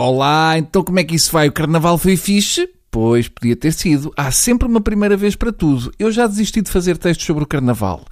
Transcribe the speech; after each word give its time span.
Olá, 0.00 0.56
então 0.56 0.84
como 0.84 1.00
é 1.00 1.02
que 1.02 1.16
isso 1.16 1.32
vai? 1.32 1.48
O 1.48 1.52
carnaval 1.52 1.98
foi 1.98 2.16
fixe? 2.16 2.70
Pois, 2.88 3.26
podia 3.26 3.56
ter 3.56 3.72
sido. 3.72 4.12
Há 4.16 4.30
sempre 4.30 4.68
uma 4.68 4.80
primeira 4.80 5.16
vez 5.16 5.34
para 5.34 5.50
tudo. 5.50 5.92
Eu 5.98 6.12
já 6.12 6.24
desisti 6.28 6.62
de 6.62 6.70
fazer 6.70 6.96
textos 6.96 7.26
sobre 7.26 7.42
o 7.42 7.46
carnaval. 7.46 8.04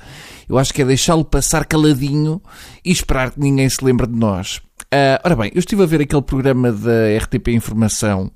Eu 0.49 0.59
acho 0.59 0.75
que 0.75 0.83
é 0.83 0.85
deixá-lo 0.85 1.25
passar 1.25 1.65
caladinho 1.65 2.43
e 2.85 2.91
esperar 2.91 3.31
que 3.31 3.39
ninguém 3.39 3.69
se 3.69 3.85
lembre 3.85 4.09
de 4.09 4.19
nós. 4.19 4.57
Uh, 4.93 5.23
ora 5.23 5.37
bem, 5.37 5.53
eu 5.55 5.61
estive 5.61 5.85
a 5.85 5.87
ver 5.87 6.01
aquele 6.01 6.23
programa 6.23 6.73
da 6.73 7.17
RTP 7.19 7.51
Informação, 7.51 8.33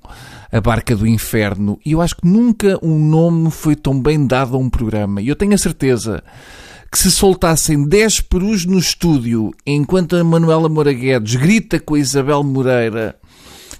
A 0.49 0.61
Barca 0.61 0.95
do 0.95 1.05
Inferno, 1.05 1.77
e 1.85 1.91
eu 1.91 1.99
acho 1.99 2.15
que 2.15 2.25
nunca 2.25 2.79
um 2.81 2.97
nome 2.97 3.51
foi 3.51 3.75
tão 3.75 4.01
bem 4.01 4.25
dado 4.25 4.55
a 4.55 4.59
um 4.59 4.69
programa. 4.69 5.21
E 5.21 5.27
eu 5.27 5.35
tenho 5.35 5.53
a 5.53 5.57
certeza 5.57 6.23
que 6.89 6.97
se 6.97 7.11
soltassem 7.11 7.85
10 7.85 8.21
perus 8.21 8.65
no 8.65 8.79
estúdio 8.79 9.51
enquanto 9.65 10.15
a 10.15 10.23
Manuela 10.23 10.69
Moura 10.69 10.93
Guedes 10.93 11.35
grita 11.35 11.81
com 11.81 11.95
a 11.95 11.99
Isabel 11.99 12.43
Moreira 12.43 13.17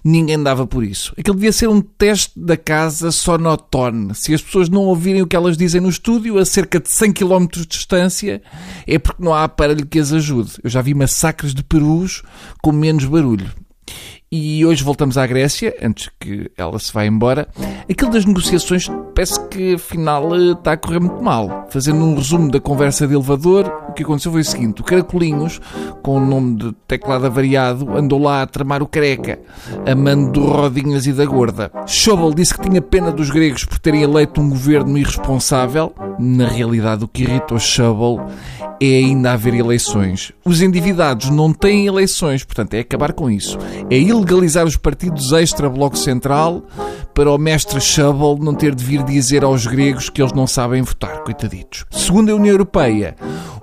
ninguém 0.03 0.41
dava 0.41 0.65
por 0.65 0.83
isso. 0.83 1.13
Aquilo 1.17 1.35
devia 1.35 1.51
ser 1.51 1.67
um 1.67 1.81
teste 1.81 2.39
da 2.39 2.57
casa 2.57 3.11
sonotone. 3.11 4.13
Se 4.15 4.33
as 4.33 4.41
pessoas 4.41 4.69
não 4.69 4.81
ouvirem 4.81 5.21
o 5.21 5.27
que 5.27 5.35
elas 5.35 5.57
dizem 5.57 5.81
no 5.81 5.89
estúdio 5.89 6.37
a 6.37 6.45
cerca 6.45 6.79
de 6.79 6.89
100 6.89 7.13
km 7.13 7.45
de 7.47 7.65
distância, 7.65 8.41
é 8.87 8.99
porque 8.99 9.23
não 9.23 9.33
há 9.33 9.43
aparelho 9.43 9.85
que 9.85 9.99
as 9.99 10.11
ajude. 10.11 10.53
Eu 10.63 10.69
já 10.69 10.81
vi 10.81 10.93
massacres 10.93 11.53
de 11.53 11.63
perus 11.63 12.23
com 12.61 12.71
menos 12.71 13.05
barulho. 13.05 13.51
E 14.31 14.65
hoje 14.65 14.81
voltamos 14.81 15.17
à 15.17 15.27
Grécia, 15.27 15.75
antes 15.81 16.09
que 16.17 16.49
ela 16.55 16.79
se 16.79 16.93
vá 16.93 17.05
embora. 17.05 17.49
Aquilo 17.89 18.11
das 18.11 18.23
negociações 18.23 18.87
parece 19.13 19.39
que 19.47 19.75
afinal 19.75 20.35
está 20.35 20.73
a 20.73 20.77
correr 20.77 20.99
muito 20.99 21.21
mal. 21.21 21.67
Fazendo 21.69 22.03
um 22.03 22.15
resumo 22.15 22.49
da 22.49 22.59
conversa 22.59 23.07
de 23.07 23.13
elevador, 23.13 23.71
o 23.89 23.93
que 23.93 24.03
aconteceu 24.03 24.31
foi 24.31 24.41
o 24.41 24.45
seguinte: 24.45 24.81
o 24.81 24.83
Caracolinhos, 24.83 25.59
com 26.01 26.17
o 26.17 26.25
nome 26.25 26.55
de 26.55 26.71
teclado 26.87 27.25
avariado, 27.25 27.95
andou 27.95 28.21
lá 28.21 28.41
a 28.41 28.47
tramar 28.47 28.81
o 28.81 28.87
careca, 28.87 29.39
a 29.85 29.95
mando 29.95 30.31
do 30.31 30.45
Rodinhas 30.45 31.05
e 31.05 31.13
da 31.13 31.25
Gorda. 31.25 31.71
Schobel 31.85 32.33
disse 32.33 32.53
que 32.53 32.61
tinha 32.61 32.81
pena 32.81 33.11
dos 33.11 33.29
gregos 33.29 33.65
por 33.65 33.79
terem 33.79 34.01
eleito 34.01 34.39
um 34.41 34.49
governo 34.49 34.97
irresponsável. 34.97 35.93
Na 36.19 36.47
realidade, 36.47 37.03
o 37.03 37.07
que 37.07 37.23
irrita 37.23 37.55
o 37.55 37.59
Schobel 37.59 38.25
é 38.81 38.97
ainda 38.97 39.33
haver 39.33 39.53
eleições. 39.53 40.33
Os 40.43 40.61
endividados 40.61 41.29
não 41.29 41.53
têm 41.53 41.85
eleições, 41.85 42.43
portanto, 42.43 42.73
é 42.73 42.79
acabar 42.79 43.13
com 43.13 43.29
isso. 43.29 43.57
É 43.89 43.97
ilegalizar 43.97 44.65
os 44.65 44.75
partidos 44.75 45.31
extra-bloco 45.31 45.95
central 45.95 46.63
para 47.13 47.31
o 47.31 47.37
mestre 47.37 47.79
Schubble 47.79 48.43
não 48.43 48.53
ter 48.53 48.73
de 48.73 48.83
vir 48.83 49.03
dizer 49.03 49.43
aos 49.43 49.65
gregos 49.65 50.09
que 50.09 50.21
eles 50.21 50.33
não 50.33 50.47
sabem 50.47 50.81
votar, 50.81 51.23
coitaditos. 51.23 51.85
Segundo 51.91 52.31
a 52.31 52.35
União 52.35 52.53
Europeia, 52.53 53.15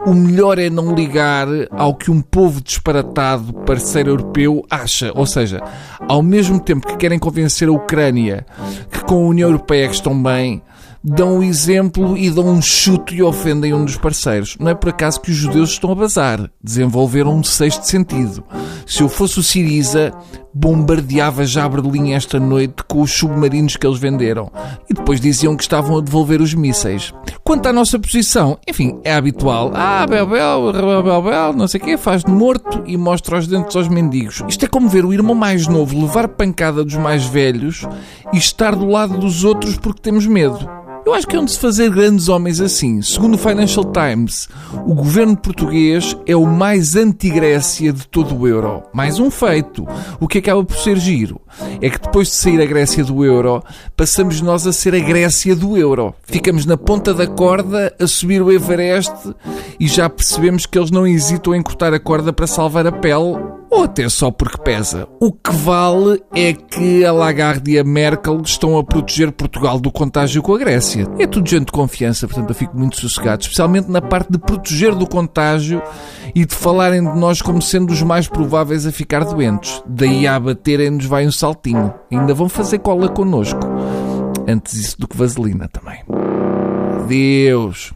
o 0.07 0.13
melhor 0.13 0.59
é 0.59 0.71
não 0.71 0.95
ligar 0.95 1.47
ao 1.71 1.95
que 1.95 2.11
um 2.11 2.21
povo 2.21 2.61
disparatado, 2.61 3.53
parceiro 3.65 4.11
europeu, 4.11 4.65
acha. 4.71 5.13
Ou 5.15 5.27
seja, 5.27 5.63
ao 6.01 6.23
mesmo 6.23 6.61
tempo 6.61 6.87
que 6.87 6.97
querem 6.97 7.19
convencer 7.19 7.69
a 7.69 7.73
Ucrânia 7.73 8.47
que 8.91 9.01
com 9.01 9.17
a 9.17 9.29
União 9.29 9.49
Europeia 9.49 9.85
é 9.85 9.89
que 9.89 9.95
estão 9.95 10.21
bem, 10.23 10.63
dão 11.03 11.39
o 11.39 11.43
exemplo 11.43 12.17
e 12.17 12.31
dão 12.31 12.49
um 12.49 12.63
chute 12.63 13.15
e 13.15 13.23
ofendem 13.23 13.73
um 13.73 13.85
dos 13.85 13.97
parceiros. 13.97 14.57
Não 14.59 14.71
é 14.71 14.75
por 14.75 14.91
acaso 14.91 15.21
que 15.21 15.31
os 15.31 15.37
judeus 15.37 15.71
estão 15.71 15.93
a 15.93 15.95
bazar. 15.95 16.51
Desenvolveram 16.63 17.35
um 17.35 17.43
sexto 17.43 17.83
sentido. 17.85 18.45
Se 18.87 19.03
eu 19.03 19.09
fosse 19.09 19.39
o 19.39 19.43
Siriza, 19.43 20.13
bombardeava 20.53 21.45
já 21.45 21.69
Berlim 21.69 22.13
esta 22.13 22.41
noite 22.41 22.83
com 22.87 23.03
os 23.03 23.13
submarinos 23.13 23.77
que 23.77 23.87
eles 23.87 23.99
venderam. 23.99 24.51
E 24.91 24.95
depois 24.95 25.21
diziam 25.21 25.57
que 25.57 25.63
estavam 25.63 25.99
a 25.99 26.01
devolver 26.01 26.41
os 26.41 26.55
mísseis. 26.55 27.13
Quanto 27.45 27.67
à 27.67 27.73
nossa 27.73 27.99
posição, 27.99 28.59
enfim, 28.67 28.99
é 29.05 29.15
habitual. 29.15 29.71
Ah, 29.75 30.07
Bel 30.07 30.27
Bel, 30.27 30.73
Bel 31.03 31.23
Bel, 31.23 31.53
não 31.53 31.69
sei 31.69 31.81
o 31.81 31.85
quê, 31.85 31.97
faz 31.97 32.25
de 32.25 32.31
morto 32.31 32.83
e 32.87 32.97
mostra 32.97 33.39
os 33.39 33.47
dentes 33.47 33.77
aos 33.77 33.89
mendigos. 33.89 34.43
Isto 34.49 34.65
é 34.65 34.69
como 34.69 34.89
ver 34.89 35.05
o 35.05 35.13
irmão 35.13 35.35
mais 35.35 35.67
novo 35.67 36.01
levar 36.01 36.29
pancada 36.29 36.85
dos 36.85 36.97
mais 36.97 37.25
velhos 37.25 37.87
e 38.33 38.37
estar 38.37 38.75
do 38.75 38.87
lado 38.87 39.17
dos 39.19 39.45
outros 39.45 39.77
porque 39.79 40.03
temos 40.03 40.27
medo. 40.27 40.78
Eu 41.09 41.15
acho 41.15 41.27
que 41.27 41.35
é 41.35 41.39
onde 41.39 41.51
se 41.51 41.59
fazer 41.59 41.91
grandes 41.91 42.29
homens 42.29 42.61
assim. 42.61 43.01
Segundo 43.01 43.37
o 43.37 43.39
Financial 43.39 43.83
Times, 43.83 44.47
o 44.87 44.95
governo 44.95 45.35
português 45.35 46.15
é 46.27 46.37
o 46.37 46.45
mais 46.45 46.97
anti-Grécia 46.97 47.95
de 47.95 48.07
todo 48.07 48.37
o 48.37 48.47
euro. 48.47 48.83
Mais 48.93 49.19
um 49.19 49.31
feito. 49.31 49.89
O 50.21 50.29
que 50.29 50.37
acaba 50.37 50.63
por 50.63 50.77
ser 50.77 50.99
giro 50.99 51.41
é 51.81 51.91
que 51.91 52.01
depois 52.01 52.29
de 52.29 52.35
sair 52.35 52.61
a 52.61 52.67
Grécia 52.67 53.05
do 53.05 53.25
euro, 53.25 53.63
passamos 53.97 54.41
nós 54.41 54.67
a 54.67 54.73
ser 54.73 54.95
a 54.95 54.99
Grécia 54.99 55.55
do 55.55 55.77
euro. 55.77 56.15
Ficamos 56.25 56.67
na 56.67 56.77
ponta 56.77 57.15
da 57.15 57.27
corda 57.27 57.95
a 57.99 58.07
subir 58.07 58.43
o 58.43 58.51
Everest 58.53 59.13
e 59.79 59.87
já 59.87 60.09
percebemos 60.09 60.67
que 60.67 60.79
eles 60.79 60.91
não 60.91 61.07
hesitam 61.07 61.55
em 61.55 61.63
cortar 61.63 61.93
a 61.95 62.01
corda 62.01 62.33
para 62.33 62.47
salvar 62.47 62.87
a 62.87 62.93
pele 62.93 63.37
ou 63.71 63.85
até 63.85 64.09
só 64.09 64.31
porque 64.31 64.59
pesa. 64.59 65.07
O 65.21 65.31
que 65.33 65.53
vale 65.53 66.23
é 66.35 66.53
que 66.53 67.05
a 67.05 67.13
Lagarde 67.13 67.73
e 67.73 67.79
a 67.79 67.85
Merkel 67.85 68.41
estão 68.43 68.79
a 68.79 68.85
proteger 68.85 69.31
Portugal 69.31 69.79
do 69.79 69.91
contágio 69.91 70.43
com 70.43 70.55
a 70.55 70.59
Grécia. 70.59 71.07
É 71.19 71.27
tudo 71.27 71.49
gente 71.49 71.67
de 71.67 71.73
confiança, 71.73 72.27
portanto 72.27 72.51
eu 72.51 72.55
fico 72.55 72.77
muito 72.77 72.99
sossegado, 72.99 73.43
especialmente 73.43 73.91
na 73.91 74.01
parte 74.01 74.33
de 74.33 74.39
proteger 74.39 74.95
do 74.95 75.07
contágio 75.07 75.83
e 76.35 76.45
de 76.45 76.55
falarem 76.55 77.03
de 77.03 77.19
nós 77.19 77.43
como 77.43 77.61
sendo 77.61 77.93
os 77.93 78.03
mais 78.03 78.27
prováveis 78.27 78.87
a 78.87 78.93
ficar 78.93 79.25
doentes. 79.25 79.83
Daí 79.87 80.27
a 80.27 80.39
baterem-nos 80.39 81.05
vai 81.05 81.27
um 81.27 81.33
saltinho. 81.49 81.95
Ainda 82.11 82.35
vão 82.35 82.49
fazer 82.49 82.79
cola 82.79 83.09
connosco. 83.09 83.61
Antes 84.47 84.75
isso 84.75 85.01
do 85.01 85.09
que 85.09 85.17
vaselina 85.17 85.69
também. 85.69 86.05
Deus. 87.07 87.93